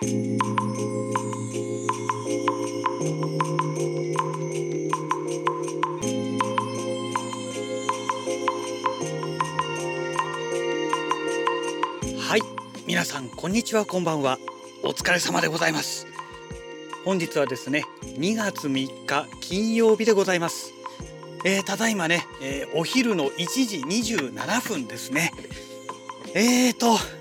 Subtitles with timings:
[0.00, 0.04] は
[12.36, 12.40] い
[12.86, 14.38] 皆さんこんにちはこんばんは。
[14.84, 16.06] お疲れ様でございます。
[17.04, 20.74] 本日はですね2月3日金曜日でございます。
[21.44, 25.32] えー、ただいまね、えー、お昼の1時27分ですね。
[26.36, 27.17] えーと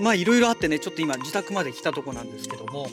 [0.00, 2.88] まあいろいろあってねちょっと今自宅まで来たとこなんですけども、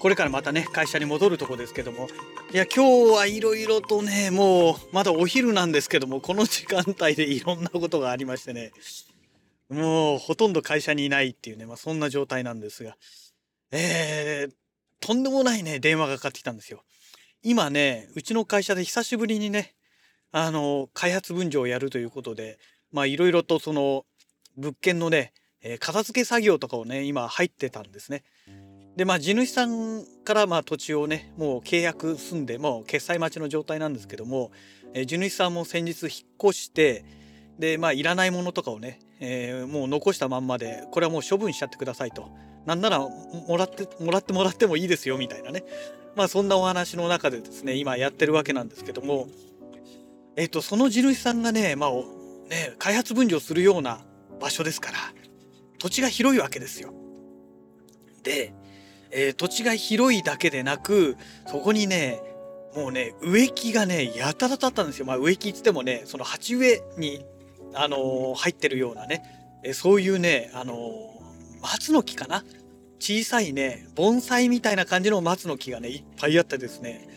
[0.00, 2.08] これからまたね会社に戻るとこですけども。
[2.52, 8.72] いや今日はいろいろとねもうまだお昼なんですけどもこの時間帯でいろんなことがありましてね。
[9.70, 12.96] もうほとんど会社にいないっていうね、まあ、そんな状態なんですが。
[13.72, 14.52] えー、
[15.00, 16.84] とんでもないね電話がかかってきたんですよ。
[17.42, 19.74] 今ねうちの会社で久しぶりにね
[20.32, 22.58] あの開発分譲をやるということで
[22.92, 24.04] まあいろいろとその
[24.56, 28.22] 物件のね、えー、片付け作業とかをね今入ってたんですね。
[28.96, 34.52] でまあ地主さんからまあ土地をねもう契約済んでもう決済待ちの状態なんですけども、
[34.92, 36.10] えー、地主さんも先日引っ
[36.42, 37.04] 越して
[37.58, 42.30] でまあいらないものとかをね、えー、もう残したまんまでこれはもう処分しちゃってくださいと
[42.66, 45.64] なんならもらってもらってもらってもいいですよみたいなね
[46.14, 49.26] まあそんなお話の中でですね今やってるわけなんですけども
[50.36, 51.90] えっ、ー、とその地主さんがねまあ
[52.48, 54.00] ね開発分譲するような
[54.44, 54.98] 場所ですから
[55.78, 56.92] 土地が広いわけですよ。
[58.22, 58.52] で、
[59.10, 62.20] えー、土地が広いだけでなくそこにね
[62.76, 65.06] もうね植木がねやたらとあったんですよ。
[65.06, 67.24] まあ、植木っつってもねその鉢植えに、
[67.72, 69.22] あのー、入ってるようなね、
[69.64, 70.74] えー、そういうね、あの
[71.62, 72.44] 松の木かな？
[72.98, 77.08] 小さいね盆栽みたいな感じの松の木がねいっぱいあってですね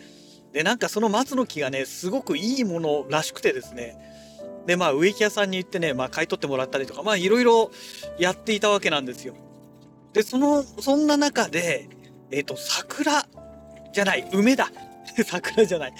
[0.52, 3.96] でなんかその松の木がねすごくいいものらしくてですね
[4.68, 7.70] でまあ植木屋さんに行ってね、まあ、買い取ってもらったりとかまあいろいろ
[8.18, 9.34] やっていたわけなんですよ。
[10.12, 11.88] でそのそんな中で
[12.30, 13.26] えっ、ー、と桜
[13.94, 14.70] じゃない梅だ
[15.24, 15.94] 桜じゃない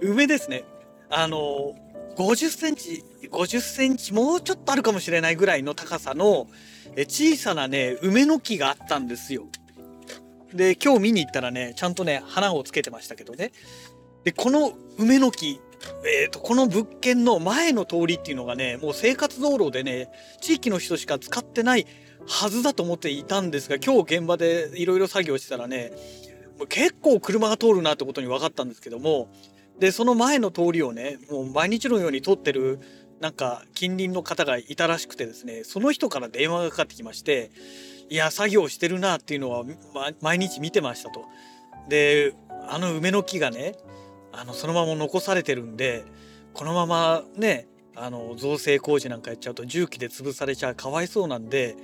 [0.00, 0.62] 梅ですね
[1.10, 1.74] あの
[2.16, 6.46] 50センチ50センチもうちょっとあるかもしれないぐらいの高さの
[6.94, 9.48] え小さなね梅の木があったんですよ。
[10.54, 13.50] で今日見に行ったらねちゃんとね花をつけてましたけどね
[14.22, 15.60] でこの梅の木
[16.04, 20.08] えーと、この物件の前の通りっていうのがねもう生活道路でね
[20.40, 21.86] 地域の人しか使ってない
[22.26, 25.92] はずだと思っていたんですが今日現場でいろいろ作業してたらね
[26.68, 29.28] 結構車が通るなってことに分かったんですけども
[29.78, 32.78] でその前の通りをねもう毎日のように通ってる
[33.20, 37.50] なんか近隣の方がいたらしくてですねその人から電話がかかってきまして
[38.08, 39.64] いや作業してるなっていうのは、
[40.20, 41.24] 毎日見てましたと。
[41.88, 42.34] で
[42.68, 43.74] あの梅の木がね
[44.32, 46.04] あのそのまま残されてるんで
[46.54, 51.76] このままねあの造成工事なんかやっちゃうと重機で潰されちゃうかわいそうなんで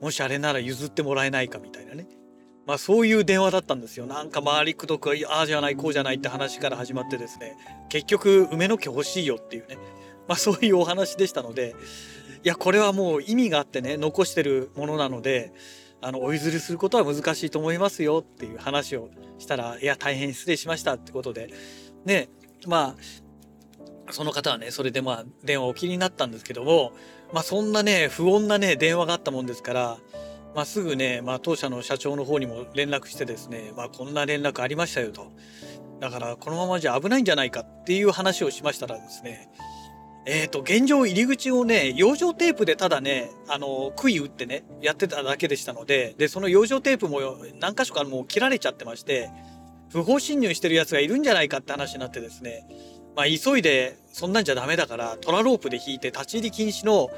[0.00, 2.08] もしあれなら譲ってもらえないかみたいなね。
[2.66, 4.06] まあそういう電話だったんですよ。
[4.06, 7.56] なんか周りくどくああじゃないこうじゃないって話から始まってですね。
[7.90, 9.76] 結局梅の木欲しいよっていうね。
[10.26, 11.74] まあそういうお話でしたので
[12.44, 15.52] いやこれはもう意味があってね残してるものなので
[16.00, 21.50] あのお譲りすることは難しいと思いますよっていう話をしたらいや大変失礼しましたってことで
[22.04, 22.28] ね
[22.66, 26.92] まあその方はねそれでまあ電話お切りになったんですけども
[27.32, 29.98] まあそんなね不穏なね電話があったもんですから
[30.54, 35.30] まあ、すぐね、まあ、当社の社長の方にも連絡してですね、まあ、こんな連絡ありましたよと。
[36.00, 39.50] だからこのままじゃ危ないんじゃないかっていう話をしましたらですね、
[40.26, 47.20] えっ、ー、と、現状入り口をね、養生テープでただね、あの、杭打ってね、やってただけでしたので、で、その養生テープも
[47.58, 49.30] 何箇所かもう切られちゃってまして、
[49.90, 52.66] 不法侵入してるやつがいるんじゃないかって話になってですね、
[53.16, 57.10] まあ、急いでそんなんじゃダメだからトラロープで引いて立ち入り禁止の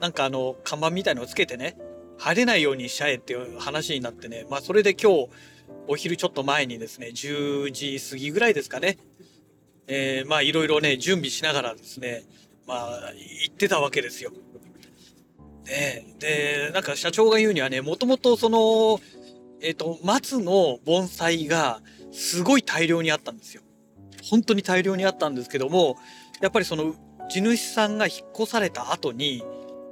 [0.00, 1.76] なんかあの看板みたいのをつけてね
[2.18, 4.46] 入れないようにしちゃえっていう話になってね。
[4.50, 5.28] まあそれで今日
[5.88, 8.98] お昼ちょっと前にですね10時過ぎぐらいですかね。
[9.86, 12.24] えー、まあいろいろね準備しながらですね
[12.66, 14.32] まあ行ってたわけですよ。
[15.66, 19.00] ね、でなんか社長が言うにはねもともとその
[19.60, 21.80] えっ、ー、と松の盆栽が
[22.12, 23.62] すごい大量にあったんですよ。
[24.22, 25.96] 本当に大量にあったんですけども、
[26.40, 26.94] やっぱりその
[27.28, 29.44] 地主さんが引っ越された後に、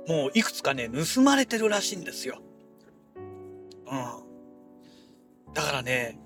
[0.08, 2.40] もういくつかね、盗まれてるらしいんですよ。
[3.86, 3.94] う
[5.50, 5.54] ん。
[5.54, 6.18] だからね、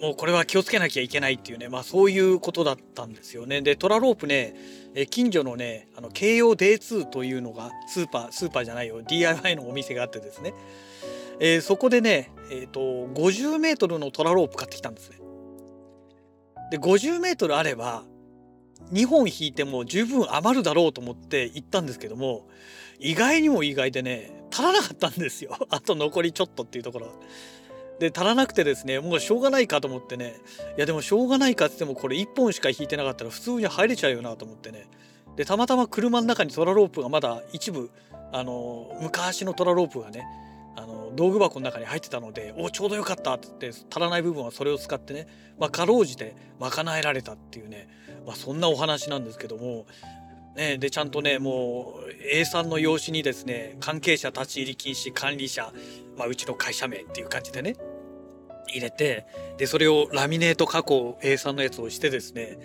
[0.00, 3.62] もうこれは気をつけなきゃいけないっていうね、まあそういうことだったんですよね。
[3.62, 4.54] で、トラロープね、
[4.94, 10.52] え近所のね、あの、京葉 D2 というのが、スーパー、スーパーじゃないよ、DIY のお店があってですね、
[11.40, 15.18] えー、そこでね、えっ、ー、と、50メートルのトラロープ買ってきたんですね。
[16.70, 18.02] で50メートルあれば
[18.92, 22.48] 2本引いても十分余るだろうと思って行ったんですけども
[22.98, 25.56] 意外にも意外でね足らなかったんですよ。
[25.70, 27.12] あと残りちょっとっていうところ。
[27.98, 30.36] で足らなくてですねもうしょうがないかと思ってね
[30.76, 34.86] いやでもしょうがないかっつってもこれ1本しか引いてなかったら普通に入れちゃうよなと思ってね。
[35.36, 37.90] でたまたま車の中にトラロープがまだ一部
[38.32, 40.26] あの昔のトラロープがね
[40.76, 45.26] あの道具箱の中に入ってたのでおちょうどよかったって言って足らない部分はそれを使ってね、
[45.58, 47.88] まあ、かろうじて賄えられたっていうね、
[48.26, 49.86] まあ、そんなお話なんですけども、
[50.54, 55.72] ね、でちゃんとねもう A さんの用紙にですね関係者立ち入り禁止管理者、
[56.18, 57.76] まあ、うちの会社名っていう感じでね
[58.68, 59.26] 入れて
[59.56, 62.58] でそれをラミネート加工 A さんのやつをしてですね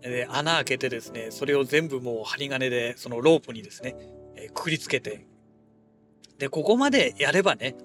[0.00, 3.96] で穴開けてですねそれを全部もう針金でそのロープにですね、
[4.52, 5.26] くくりつけて
[6.38, 7.76] でここまでやればね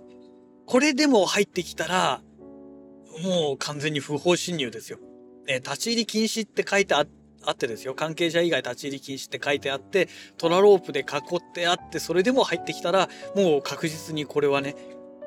[0.66, 2.22] これでも入ってきたら
[3.24, 5.00] もう完全に不法侵入ですよ。
[5.48, 10.08] え立ち入り禁止って書いてあってですよ関係者以外立ち入り禁止って書いてあって
[10.38, 11.04] トラロープで囲
[11.38, 14.76] ってあってそれでも入ってきたらもう確実にこれはね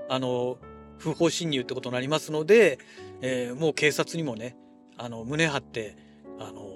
[0.09, 0.59] あの
[0.99, 2.79] 不法侵入ってことになりますので、
[3.21, 4.57] えー、もう警察にもね
[4.97, 5.97] あの胸張って
[6.39, 6.69] あの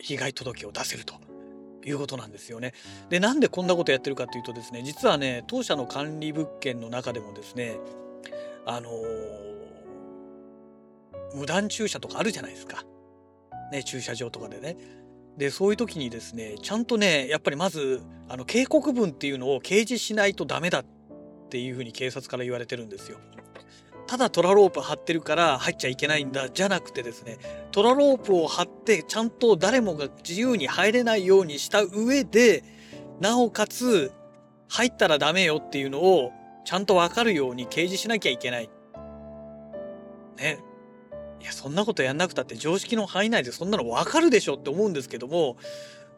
[0.00, 1.14] 被害届を出せると
[1.84, 2.72] いうことなんですよね。
[3.08, 7.78] でなんでこんなことやってるかというとですね実はね当社の管理物件の中でもですね
[8.66, 8.90] あの
[11.34, 12.84] 無断駐車とかあるじゃないですか。
[13.72, 14.76] ね駐車場とかでね。
[15.36, 20.84] でそういう時にですねちゃんとねやっぱりまずあの警告文っていうのを掲示しないとダメだっ
[21.48, 23.18] ていうふうに警察から言われてるんですよ。
[24.12, 27.38] ただトラロープ張ってるから入っちゃいけないんだじゃなくてですね
[27.70, 32.62] トラロープを張ってちゃんと誰もが自由に入れないようにした上で
[33.20, 34.12] なおかつ
[34.68, 36.30] 入ったらダメよっていうのを
[36.66, 38.68] ちゃんとわかるように掲示しなきゃいけない。
[40.36, 40.58] ね。
[41.40, 45.56] いやそんなことやんなくたって常識の範囲内でそんなのわかるでしょって思うんですけども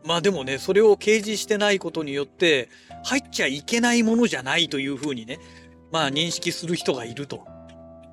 [0.05, 2.69] まあでもねそれを掲示してないことによって
[3.05, 5.39] 入っちゃいけないものじゃないというふうにね
[5.93, 7.54] まあ認識する人がいると。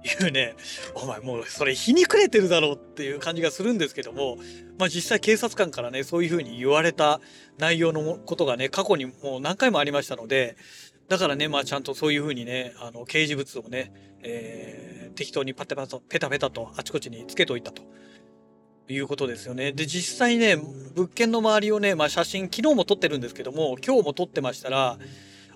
[0.03, 0.55] いうね、
[0.95, 4.37] お前もうそれひにくれてるだろうっていう感じがするんですけども、
[4.77, 7.21] まあ実際警察官からね、そういうふうに言われた
[7.57, 10.55] 内容のことがね、過去にもう何回もありましたので、
[11.07, 13.91] だからね、まあちゃんとそういうふうにね、あの、掲示物をね、
[14.23, 17.83] えー、適当にパテパタ、ペタペタとあちこちにつけといたと。
[18.89, 19.71] いうことですよね。
[19.71, 24.97] で、実際ね、物件の周りをね、まあ写真、昨日も撮ってるんですけども、今日も撮ってましたら、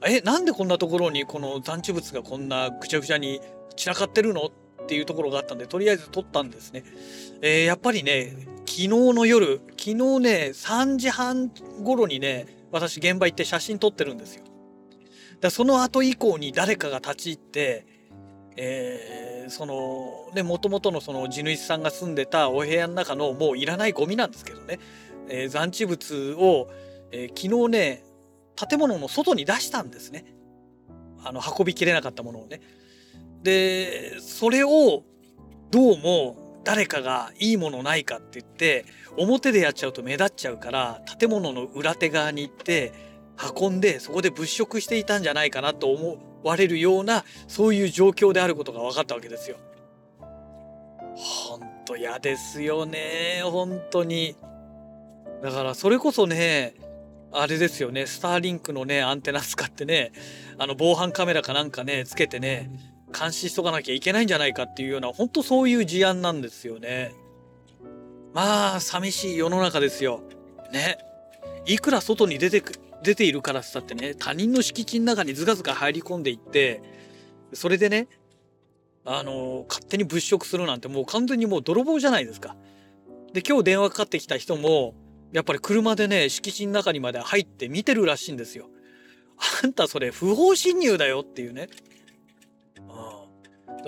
[0.04, 3.40] え、なんでこんなところにこの残地物がこんなぐちゃぐちゃに
[3.76, 4.52] 散らかってるの？
[4.86, 6.84] っていうところがあったんで、とりあえず撮ったんですね。
[7.42, 8.36] えー、やっぱりね、
[8.68, 11.50] 昨日の夜、昨日ね、3時半
[11.84, 14.44] 頃にね、私現場行って写真撮ってるんですよ。
[15.42, 17.88] だその後以降に誰かが立ち入って、
[18.58, 24.80] えー、その、ね、もともとのその地主さんが住んでたお部屋の中のもういらないゴミなんですけどね、
[25.30, 26.70] えー、残地物を、
[27.12, 28.04] えー、昨日ね、
[28.56, 30.26] 建物の外に出したんですね。
[31.24, 32.62] あの、運びきれなかったものをね。
[33.44, 35.04] で、それを
[35.72, 38.86] どうも誰かがいいものないかって言って
[39.18, 42.92] 表でやっちゃうと目立っちゃうから建物の裏手側に行って
[43.60, 49.58] 運んでそこで物色していたんじゃないかなと思われるようなそういう状況であることが分かったわけですよ。
[51.16, 54.36] ほんと嫌ですよね本当に。
[55.44, 56.74] だからそれこそね
[57.38, 60.12] あれですよねスターリンクのねアンテナ使ってね
[60.58, 62.70] あの防犯カメラかなんかねつけてね
[63.18, 67.14] 監視しとかなきゃいけないんじゃないかっていうような本当そういう事案なんですよね。
[68.34, 70.22] まあ寂しい世の中ですよ。
[70.74, 70.98] ね。
[71.66, 72.74] いくら外に出てく
[73.04, 76.82] 出ているからっつったってね他人の敷地の中にずかずか入り込んでいって
[77.54, 78.08] それでね
[79.06, 82.56] あの勝手に物色するなんてもう完全にもう泥棒じゃないですか。
[83.34, 84.96] で今日電話かかってきた人も
[85.36, 88.70] やっぱり車でね敷地の中にまで入って見てるらしいんですよ。
[89.64, 91.68] あんたそれ不法侵入だよっていうね。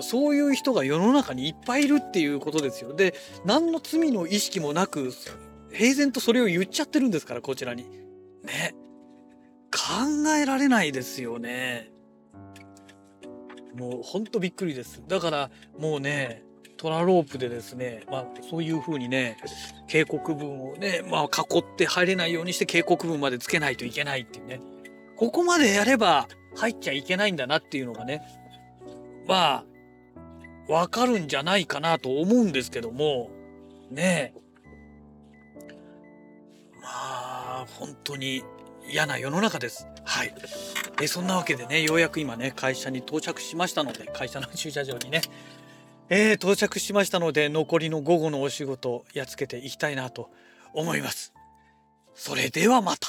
[0.00, 2.92] そういう人が世の中にいっぱいいるっていうことですよ。
[2.92, 3.14] で
[3.46, 5.10] 何の罪の意識もなく
[5.72, 7.84] 平然とそれを言っちゃってるんですからこちらに。
[8.44, 8.74] ね。
[9.70, 11.90] 考えられないですよね。
[13.74, 15.02] もうほんとびっくりです。
[15.08, 16.42] だからもうね
[16.78, 19.36] トラロープでですね、まあ、そういうふうにね
[19.86, 24.60] 警告文をね、まあ、囲って入れないようにして警告文までつけないといけないっていうね
[25.16, 28.22] ここまでやれば入っちゃいけないんだなっていうのがね
[29.26, 29.64] まあ
[30.68, 33.30] わかるんじゃないかなと思うんですけども、
[33.90, 34.40] ねえ。
[36.82, 38.44] まあ、本当に
[38.86, 39.86] 嫌な世の中です。
[40.04, 40.34] はい。
[41.00, 45.22] えそんなわけでね、ようやく今ね、会社に到着しましたので、会社の駐車場にね、
[46.10, 50.30] えー、到着しましたので、残りの午後のお仕事、やっつけていきたいなと
[50.72, 51.34] 思います。
[52.14, 53.08] それではまた。